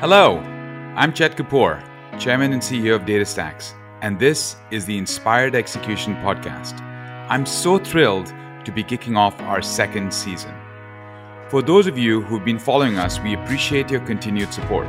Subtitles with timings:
[0.00, 0.38] Hello,
[0.94, 1.82] I'm Chet Kapoor,
[2.20, 6.80] Chairman and CEO of DataStax, and this is the Inspired Execution Podcast.
[7.28, 8.32] I'm so thrilled
[8.64, 10.54] to be kicking off our second season.
[11.48, 14.86] For those of you who've been following us, we appreciate your continued support.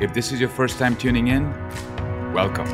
[0.00, 1.52] If this is your first time tuning in,
[2.32, 2.68] welcome.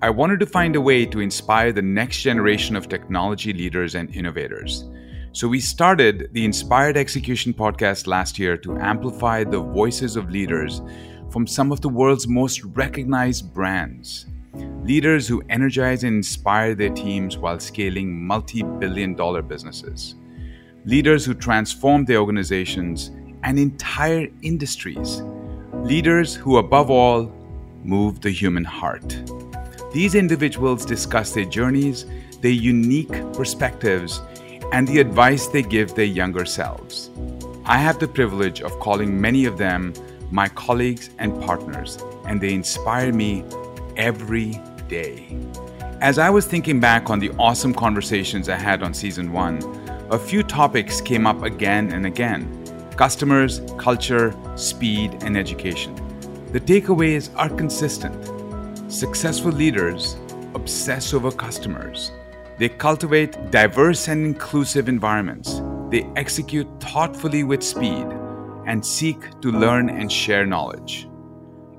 [0.00, 4.08] I wanted to find a way to inspire the next generation of technology leaders and
[4.16, 4.86] innovators.
[5.34, 10.80] So we started the Inspired Execution podcast last year to amplify the voices of leaders
[11.28, 14.26] from some of the world's most recognized brands.
[14.84, 20.14] Leaders who energize and inspire their teams while scaling multi billion dollar businesses.
[20.84, 23.10] Leaders who transform their organizations
[23.42, 25.20] and entire industries.
[25.82, 27.24] Leaders who, above all,
[27.82, 29.20] move the human heart.
[29.92, 32.06] These individuals discuss their journeys,
[32.40, 34.20] their unique perspectives,
[34.72, 37.10] and the advice they give their younger selves.
[37.64, 39.94] I have the privilege of calling many of them
[40.30, 43.44] my colleagues and partners, and they inspire me
[43.96, 45.36] every day.
[46.00, 49.62] As I was thinking back on the awesome conversations I had on season one,
[50.10, 52.60] a few topics came up again and again
[52.96, 55.94] customers, culture, speed, and education.
[56.52, 58.14] The takeaways are consistent.
[58.92, 60.16] Successful leaders
[60.54, 62.12] obsess over customers.
[62.56, 65.60] They cultivate diverse and inclusive environments.
[65.90, 68.06] They execute thoughtfully with speed
[68.66, 71.08] and seek to learn and share knowledge.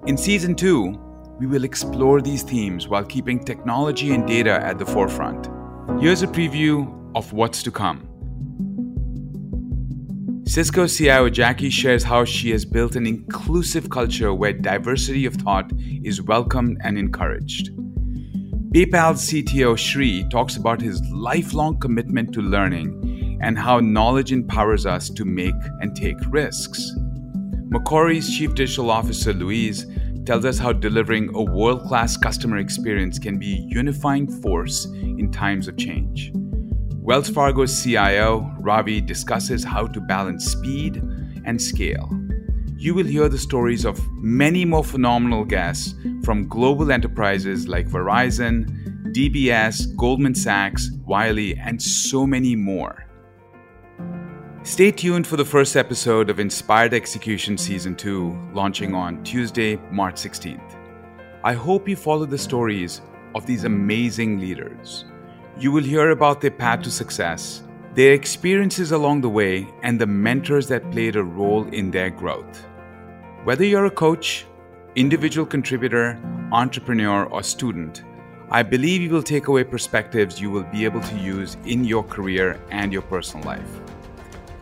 [0.06, 1.00] In season two,
[1.40, 5.50] we will explore these themes while keeping technology and data at the forefront.
[6.02, 8.08] Here's a preview of what's to come.
[10.46, 15.72] Cisco CIO Jackie shares how she has built an inclusive culture where diversity of thought
[16.04, 17.72] is welcomed and encouraged.
[18.76, 25.10] PayPal's CTO Shri talks about his lifelong commitment to learning and how knowledge empowers us
[25.12, 26.92] to make and take risks.
[27.70, 29.86] Macquarie's Chief Digital Officer Louise
[30.26, 35.32] tells us how delivering a world class customer experience can be a unifying force in
[35.32, 36.34] times of change.
[36.96, 40.98] Wells Fargo's CIO, Ravi, discusses how to balance speed
[41.46, 42.10] and scale.
[42.78, 49.14] You will hear the stories of many more phenomenal guests from global enterprises like Verizon,
[49.14, 53.06] DBS, Goldman Sachs, Wiley, and so many more.
[54.64, 60.16] Stay tuned for the first episode of Inspired Execution Season 2, launching on Tuesday, March
[60.16, 60.76] 16th.
[61.46, 63.00] I hope you follow the stories
[63.36, 65.06] of these amazing leaders.
[65.58, 67.64] You will hear about their path to success,
[67.96, 72.66] their experiences along the way, and the mentors that played a role in their growth.
[73.46, 74.46] Whether you're a coach,
[74.96, 76.20] individual contributor,
[76.52, 78.04] entrepreneur, or student,
[78.52, 82.04] I believe you will take away perspectives you will be able to use in your
[82.04, 83.80] career and your personal life.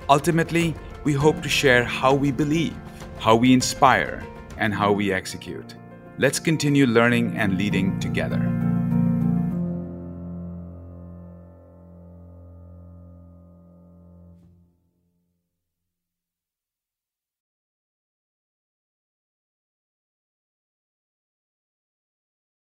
[0.10, 2.76] Ultimately, we hope to share how we believe,
[3.18, 4.24] how we inspire,
[4.58, 5.74] and how we execute.
[6.20, 8.53] Let's continue learning and leading together.